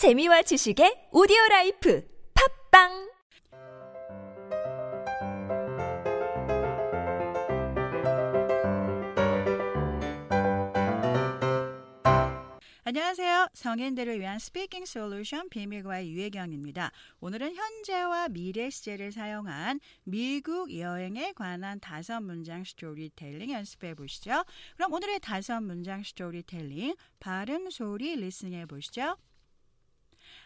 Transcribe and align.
재미와 0.00 0.40
지식의 0.40 1.12
오디오 1.12 1.36
life 1.50 2.02
팟빵 2.32 3.12
안녕하세요. 12.84 13.48
성인들을 13.52 14.18
위한 14.20 14.38
speaking 14.38 14.86
solution 14.86 15.50
비밀과외 15.50 16.10
유혜경입니다. 16.10 16.92
오늘은 17.20 17.54
현재와 17.54 18.28
미래 18.30 18.70
시제를 18.70 19.12
사용한 19.12 19.80
미국 20.04 20.74
여행에 20.74 21.32
관한 21.32 21.78
다섯 21.78 22.22
문장 22.22 22.64
스토리텔링 22.64 23.50
연습해 23.50 23.94
보시죠. 23.94 24.44
그럼 24.76 24.94
오늘의 24.94 25.20
다섯 25.20 25.60
문장 25.60 26.02
스토리텔링 26.02 26.94
발음 27.20 27.68
소리 27.68 28.16
리스닝해 28.16 28.64
보시죠. 28.64 29.18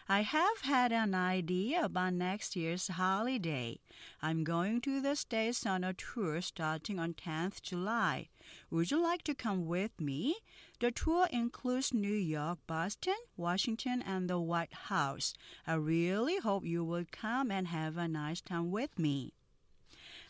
I 0.07 0.21
have 0.21 0.61
had 0.61 0.91
an 0.91 1.15
idea 1.15 1.83
about 1.83 2.13
next 2.13 2.55
year's 2.55 2.89
holiday. 2.89 3.79
I'm 4.21 4.43
going 4.43 4.79
to 4.81 5.01
the 5.01 5.15
States 5.15 5.65
on 5.65 5.83
a 5.83 5.93
tour 5.93 6.41
starting 6.41 6.99
on 6.99 7.15
10th 7.15 7.63
July. 7.63 8.29
Would 8.69 8.91
you 8.91 9.01
like 9.01 9.23
to 9.23 9.33
come 9.33 9.65
with 9.65 9.99
me? 9.99 10.35
The 10.79 10.91
tour 10.91 11.27
includes 11.31 11.91
New 11.91 12.13
York, 12.13 12.59
Boston, 12.67 13.17
Washington, 13.35 14.03
and 14.03 14.29
the 14.29 14.39
White 14.39 14.73
House. 14.73 15.33
I 15.65 15.73
really 15.73 16.37
hope 16.37 16.65
you 16.65 16.83
will 16.83 17.05
come 17.11 17.49
and 17.49 17.69
have 17.69 17.97
a 17.97 18.07
nice 18.07 18.41
time 18.41 18.69
with 18.69 18.99
me. 18.99 19.33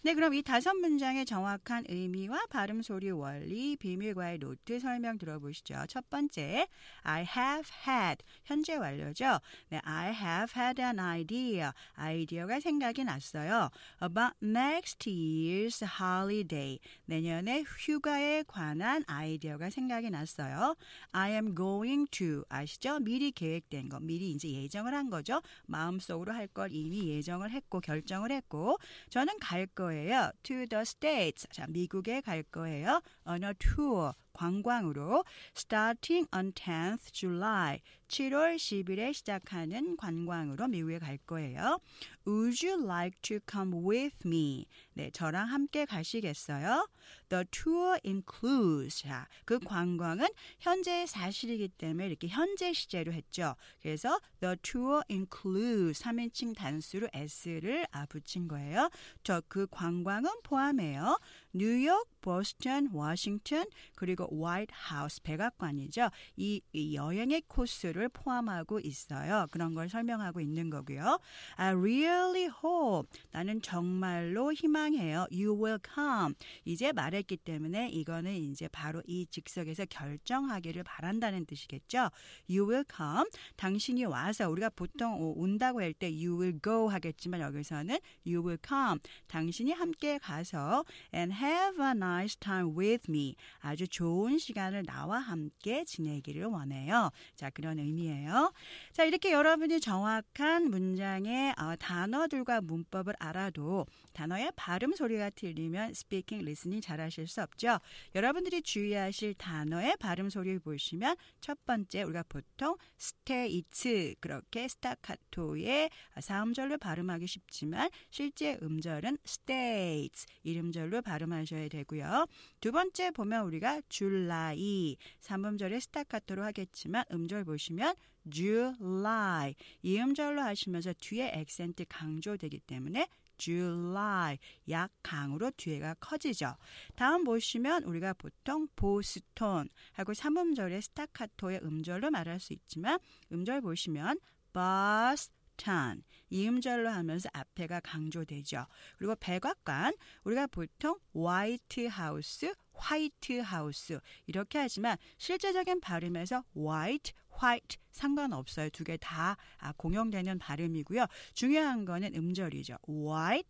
네, 0.05 0.13
그럼 0.13 0.35
이 0.35 0.43
다섯 0.43 0.75
문장의 0.75 1.25
정확한 1.25 1.85
의미와 1.89 2.45
발음 2.51 2.83
소리 2.83 3.09
원리, 3.09 3.75
비밀과의 3.75 4.37
노트 4.37 4.79
설명 4.79 5.17
들어보시죠. 5.17 5.85
첫 5.89 6.07
번째, 6.11 6.67
I 7.01 7.25
have 7.35 7.71
had 7.87 8.23
현재 8.43 8.75
완료죠. 8.75 9.39
네, 9.69 9.81
I 9.83 10.13
have 10.13 10.53
had 10.55 10.79
an 10.79 10.99
idea. 10.99 11.71
아이디어가 11.95 12.59
생각이 12.59 13.03
났어요. 13.03 13.71
About 13.99 14.35
next 14.43 15.09
year's 15.09 15.83
holiday. 15.99 16.77
내년의 17.05 17.63
휴가에 17.65 18.43
관한 18.45 19.03
아이디어가 19.07 19.71
생각이 19.71 20.11
났어요. 20.11 20.75
I 21.13 21.31
am 21.31 21.55
going 21.55 22.05
to 22.11 22.43
아시죠? 22.49 22.99
미리 22.99 23.31
계획된 23.31 23.89
거, 23.89 23.99
미리 23.99 24.29
이제 24.29 24.51
예정을 24.51 24.93
한 24.93 25.09
거죠. 25.09 25.41
마음속으로 25.65 26.31
할 26.31 26.47
걸 26.53 26.69
이미 26.71 27.09
예정을 27.09 27.49
했고 27.49 27.79
결정을 27.81 28.31
했고 28.31 28.77
저는 29.09 29.39
갈 29.39 29.65
거예요. 29.65 29.94
거예요. 29.95 30.31
To 30.43 30.67
the 30.67 30.81
States. 30.81 31.47
자, 31.51 31.65
미국에 31.67 32.21
갈 32.21 32.43
거예요. 32.43 33.01
On 33.25 33.43
a 33.43 33.53
tour. 33.53 34.13
관광으로 34.35 35.23
starting 35.55 36.27
on 36.35 36.51
10th 36.51 37.13
July 37.13 37.81
7월 38.07 38.57
10일에 38.57 39.13
시작하는 39.13 39.97
관광으로 39.97 40.67
미국에 40.67 40.99
갈 40.99 41.17
거예요. 41.17 41.79
Would 42.27 42.65
you 42.65 42.83
like 42.83 43.19
to 43.23 43.39
come 43.49 43.73
with 43.87 44.15
me? 44.25 44.67
네, 44.93 45.09
저랑 45.11 45.47
함께 45.47 45.85
가시겠어요? 45.85 46.87
The 47.29 47.45
tour 47.49 47.97
includes 48.05 49.01
자, 49.01 49.27
그 49.45 49.57
관광은 49.59 50.27
현재의 50.59 51.07
사실이기 51.07 51.69
때문에 51.69 52.07
이렇게 52.07 52.27
현재 52.27 52.73
시제로 52.73 53.11
했죠. 53.11 53.55
그래서 53.81 54.19
the 54.39 54.55
tour 54.61 55.01
includes 55.09 56.03
3인칭 56.03 56.55
단수로 56.55 57.09
s를 57.13 57.87
아 57.91 58.05
붙인 58.05 58.47
거예요. 58.47 58.89
저 59.23 59.41
그 59.47 59.67
관광은 59.71 60.41
포함해요. 60.43 61.19
뉴욕, 61.53 62.09
보스턴, 62.21 62.89
워싱턴 62.91 63.65
그리고 63.95 64.24
화이트 64.31 64.71
하우스 64.73 65.21
백악관이죠. 65.21 66.09
이, 66.37 66.61
이 66.73 66.95
여행의 66.95 67.43
코스를 67.47 68.09
포함하고 68.09 68.79
있어요. 68.79 69.47
그런 69.51 69.73
걸 69.73 69.89
설명하고 69.89 70.39
있는 70.39 70.69
거고요. 70.69 71.19
I 71.55 71.73
really 71.73 72.49
hope 72.63 73.09
나는 73.31 73.61
정말로 73.61 74.53
희망해요. 74.53 75.27
You 75.31 75.53
will 75.61 75.79
come. 75.93 76.35
이제 76.65 76.91
말했기 76.91 77.37
때문에 77.37 77.89
이거는 77.89 78.33
이제 78.35 78.67
바로 78.67 79.01
이 79.07 79.25
즉석에서 79.29 79.85
결정하기를 79.85 80.83
바란다는 80.83 81.45
뜻이겠죠. 81.45 82.09
You 82.49 82.69
will 82.69 82.85
come. 82.95 83.29
당신이 83.55 84.05
와서 84.05 84.49
우리가 84.49 84.69
보통 84.69 85.33
온다고 85.35 85.81
할 85.81 85.93
때 85.93 86.07
you 86.07 86.37
will 86.39 86.59
go 86.61 86.89
하겠지만 86.89 87.39
여기서는 87.41 87.97
you 88.25 88.45
will 88.45 88.57
come. 88.65 88.99
당신이 89.27 89.71
함께 89.71 90.17
가서 90.17 90.83
and 91.13 91.33
have 91.33 91.83
a 91.83 91.91
nice 91.91 92.35
time 92.39 92.77
with 92.77 93.09
me. 93.09 93.35
아주 93.59 93.87
좋은 93.87 94.14
시간을 94.37 94.83
나와 94.83 95.19
함께 95.19 95.83
지내기를 95.85 96.45
원해요. 96.45 97.11
자, 97.35 97.49
그런 97.49 97.79
의미예요. 97.79 98.51
자, 98.93 99.03
이렇게 99.03 99.31
여러분이 99.31 99.79
정확한 99.79 100.69
문장의 100.69 101.53
어, 101.57 101.75
단어들과 101.77 102.61
문법을 102.61 103.13
알아도 103.19 103.85
단어의 104.13 104.51
발음 104.55 104.93
소리가 104.93 105.29
틀리면 105.31 105.93
speaking, 105.93 106.39
listening 106.39 106.81
잘 106.81 107.01
하실 107.01 107.27
수 107.27 107.41
없죠. 107.41 107.79
여러분들이 108.15 108.61
주의하실 108.61 109.35
단어의 109.35 109.97
발음 109.99 110.29
소리를 110.29 110.59
보시면 110.59 111.15
첫 111.41 111.63
번째 111.65 112.03
우리가 112.03 112.23
보통 112.29 112.77
States 112.97 114.15
그렇게 114.19 114.67
스타카토의 114.67 115.89
사음절로 116.19 116.77
발음하기 116.77 117.27
쉽지만 117.27 117.89
실제 118.09 118.57
음절은 118.61 119.17
states 119.25 120.25
이름절로 120.43 121.01
발음하셔야 121.01 121.67
되고요. 121.67 122.27
두 122.61 122.71
번째 122.71 123.11
보면 123.11 123.45
우리가 123.45 123.81
줄라이 124.05 124.97
3음절에 125.21 125.79
스타카토로 125.79 126.43
하겠지만 126.43 127.05
음절 127.11 127.43
보시면 127.43 127.95
July 128.31 129.55
이 129.81 129.99
음절로 129.99 130.41
하시면서 130.41 130.93
뒤에 130.99 131.31
액센트 131.33 131.85
강조되기 131.89 132.59
때문에 132.59 133.07
July 133.37 134.37
약 134.69 134.91
강으로 135.01 135.49
뒤에가 135.57 135.95
커지죠. 135.95 136.55
다음 136.95 137.23
보시면 137.23 137.83
우리가 137.83 138.13
보통 138.13 138.67
보스톤 138.75 139.69
하고 139.93 140.13
3음절의 140.13 140.81
스타카토의 140.81 141.61
음절로 141.63 142.11
말할 142.11 142.39
수 142.39 142.53
있지만 142.53 142.99
음절 143.31 143.61
보시면 143.61 144.19
Boston 144.53 146.03
이 146.29 146.47
음절로 146.47 146.89
하면서 146.89 147.27
앞에가 147.33 147.79
강조되죠. 147.79 148.67
그리고 148.97 149.15
백악관 149.15 149.95
우리가 150.25 150.45
보통 150.47 150.99
White 151.15 151.87
House 151.87 152.53
White 152.77 153.39
House 153.39 153.99
이렇게 154.27 154.59
하지만 154.59 154.97
실제적인 155.17 155.79
발음에서 155.81 156.43
white, 156.55 157.13
white 157.41 157.77
상관없어요. 157.91 158.69
두 158.69 158.83
개 158.83 158.97
다 158.97 159.37
공용되는 159.77 160.37
발음이고요. 160.39 161.05
중요한 161.33 161.85
거는 161.85 162.15
음절이죠. 162.15 162.77
white 162.87 163.49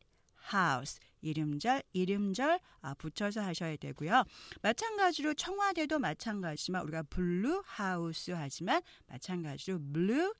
house 0.53 0.99
일음절 1.21 1.81
일음절 1.93 2.59
붙여서 2.99 3.41
하셔야 3.41 3.75
되고요. 3.77 4.23
마찬가지로 4.61 5.33
청와대도 5.33 5.97
마찬가지지만 5.99 6.83
우리가 6.83 7.03
Blue 7.03 7.63
House 7.65 8.31
하지만 8.31 8.81
마찬가지로 9.07 9.79
Blue 9.91 10.33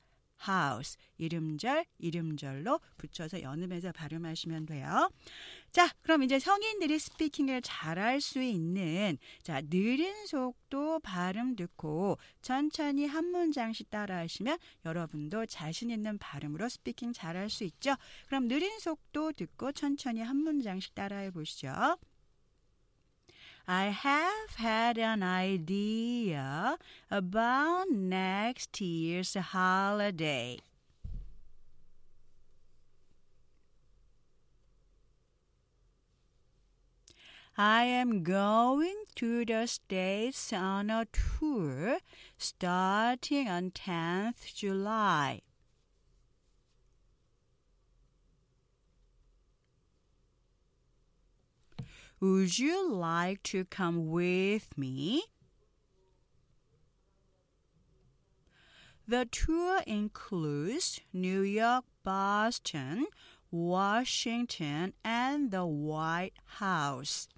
house 0.46 0.98
일음절 1.18 1.84
일음절로 1.98 2.80
붙여서 2.96 3.42
연음해서 3.42 3.92
발음하시면 3.92 4.66
돼요. 4.66 5.10
자, 5.72 5.88
그럼 6.02 6.22
이제 6.22 6.38
성인들이 6.38 6.98
speaking을 6.98 7.62
잘할 7.62 8.20
수 8.20 8.42
있는 8.42 9.18
자, 9.42 9.60
느린 9.60 10.26
속도 10.26 11.00
발음 11.00 11.56
듣고 11.56 12.18
천천히 12.42 13.06
한 13.06 13.26
문장씩 13.26 13.90
따라하시면 13.90 14.58
여러분도 14.84 15.46
자신 15.46 15.90
있는 15.90 16.18
발음으로 16.18 16.68
speaking 16.68 17.12
잘할 17.12 17.50
수 17.50 17.64
있죠. 17.64 17.94
그럼 18.26 18.48
느린 18.48 18.78
속도 18.78 19.32
듣고 19.32 19.72
천천히 19.72 20.20
한 20.20 20.36
문장씩 20.36 20.94
따라해 20.94 21.30
보시죠. 21.30 21.98
I 23.68 23.86
have 23.86 24.54
had 24.56 24.96
an 24.96 25.24
idea 25.24 26.78
about 27.10 27.90
next 27.90 28.80
year's 28.80 29.34
holiday. 29.34 30.60
I 37.58 37.82
am 37.84 38.22
going 38.22 39.02
to 39.16 39.44
the 39.44 39.66
States 39.66 40.52
on 40.52 40.88
a 40.90 41.06
tour 41.10 41.98
starting 42.38 43.48
on 43.48 43.72
10th 43.72 44.54
July. 44.54 45.40
Would 52.18 52.58
you 52.58 52.90
like 52.90 53.42
to 53.44 53.66
come 53.66 54.10
with 54.10 54.78
me? 54.78 55.22
The 59.06 59.26
tour 59.26 59.82
includes 59.86 60.98
New 61.12 61.42
York, 61.42 61.84
Boston, 62.02 63.06
Washington, 63.50 64.94
and 65.04 65.50
the 65.50 65.66
White 65.66 66.32
House. 66.44 67.28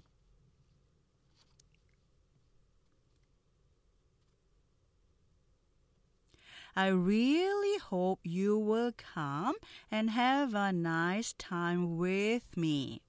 I 6.73 6.87
really 6.87 7.77
hope 7.79 8.21
you 8.23 8.57
will 8.57 8.93
come 8.93 9.55
and 9.91 10.11
have 10.11 10.53
a 10.53 10.71
nice 10.71 11.33
time 11.33 11.97
with 11.97 12.55
me. 12.55 13.01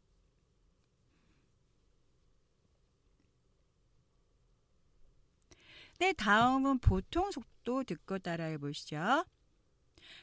네, 5.99 6.13
다음은 6.13 6.79
보통 6.79 7.31
속도 7.31 7.83
듣고 7.83 8.19
따라해 8.19 8.57
보시죠. 8.57 9.25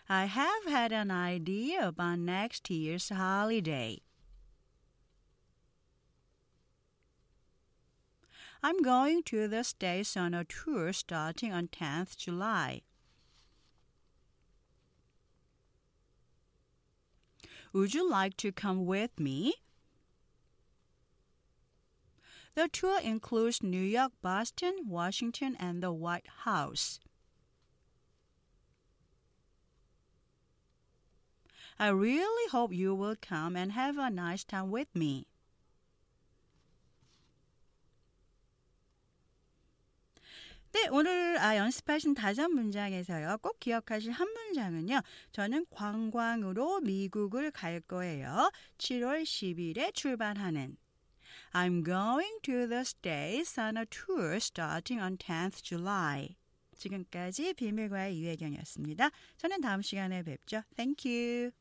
I 0.08 0.26
have 0.26 0.66
had 0.66 0.92
an 0.92 1.10
idea 1.10 1.88
about 1.88 2.20
next 2.20 2.70
year's 2.70 3.08
holiday. 3.08 4.00
I'm 8.62 8.80
going 8.82 9.24
to 9.24 9.48
the 9.48 9.64
States 9.64 10.16
on 10.16 10.34
a 10.34 10.44
tour 10.44 10.92
starting 10.92 11.52
on 11.52 11.68
10th 11.68 12.16
July. 12.16 12.82
Would 17.72 17.94
you 17.94 18.08
like 18.08 18.36
to 18.36 18.52
come 18.52 18.86
with 18.86 19.18
me? 19.18 19.54
The 22.57 22.67
tour 22.69 22.99
includes 22.99 23.61
New 23.61 23.83
York, 23.83 24.13
Boston, 24.23 24.87
Washington, 24.87 25.55
and 25.59 25.83
the 25.83 25.91
White 25.91 26.25
House. 26.43 26.99
I 31.77 31.89
really 31.89 32.49
hope 32.49 32.73
you 32.73 32.95
will 32.95 33.15
come 33.21 33.55
and 33.55 33.73
have 33.73 33.99
a 33.99 34.09
nice 34.09 34.43
time 34.43 34.71
with 34.71 34.87
me. 34.95 35.27
네, 40.71 40.87
오늘 40.89 41.37
아, 41.37 41.57
연습하신 41.57 42.15
다섯 42.15 42.47
문장에서요. 42.49 43.37
꼭 43.43 43.59
기억하실 43.59 44.11
한 44.13 44.27
문장은요. 44.33 45.01
저는 45.31 45.67
관광으로 45.69 46.79
미국을 46.79 47.51
갈 47.51 47.81
거예요. 47.81 48.49
7월 48.79 49.21
10일에 49.21 49.93
출발하는 49.93 50.75
I'm 51.53 51.83
going 51.83 52.39
to 52.43 52.67
the 52.67 52.83
States 52.83 53.57
on 53.57 53.77
a 53.77 53.85
tour 53.85 54.39
starting 54.39 54.99
on 54.99 55.17
10th 55.17 55.63
July. 55.63 56.35
지금까지 56.77 57.53
비밀과의 57.53 58.21
유혜경이었습니다. 58.21 59.09
저는 59.37 59.61
다음 59.61 59.81
시간에 59.81 60.23
뵙죠. 60.23 60.61
Thank 60.75 61.11
you. 61.11 61.51